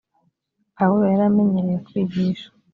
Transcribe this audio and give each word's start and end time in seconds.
pawulo 0.77 1.03
yari 1.11 1.23
amenyereye 1.29 1.77
kwigisha. 1.87 2.47